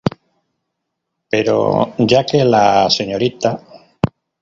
Pero 1.29 1.93
ya 1.99 2.25
que 2.25 2.43
la 2.43 2.89
Srta. 2.89 3.51